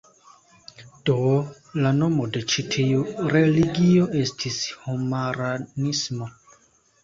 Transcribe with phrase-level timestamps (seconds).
[1.09, 1.17] Do,
[1.83, 3.05] la nomo de ĉi tiu
[3.35, 6.35] religio estis Homaranismo.